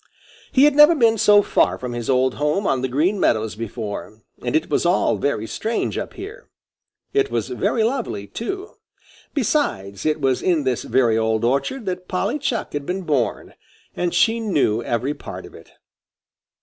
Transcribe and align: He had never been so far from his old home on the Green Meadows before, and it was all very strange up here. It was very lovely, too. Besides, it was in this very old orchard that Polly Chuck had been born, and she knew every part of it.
He 0.51 0.63
had 0.63 0.73
never 0.73 0.95
been 0.95 1.19
so 1.19 1.43
far 1.43 1.77
from 1.77 1.93
his 1.93 2.09
old 2.09 2.33
home 2.33 2.65
on 2.65 2.81
the 2.81 2.87
Green 2.87 3.19
Meadows 3.19 3.53
before, 3.53 4.21
and 4.41 4.55
it 4.55 4.67
was 4.67 4.83
all 4.83 5.15
very 5.17 5.45
strange 5.45 5.95
up 5.95 6.15
here. 6.15 6.49
It 7.13 7.29
was 7.29 7.49
very 7.49 7.83
lovely, 7.83 8.25
too. 8.25 8.71
Besides, 9.35 10.03
it 10.07 10.19
was 10.19 10.41
in 10.41 10.63
this 10.63 10.81
very 10.81 11.19
old 11.19 11.45
orchard 11.45 11.85
that 11.85 12.07
Polly 12.07 12.39
Chuck 12.39 12.73
had 12.73 12.83
been 12.87 13.03
born, 13.03 13.53
and 13.95 14.11
she 14.11 14.39
knew 14.39 14.81
every 14.81 15.13
part 15.13 15.45
of 15.45 15.53
it. 15.53 15.69